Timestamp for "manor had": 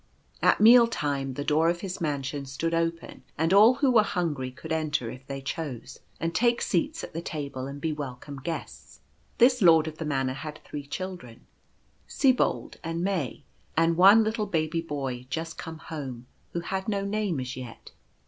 10.05-10.59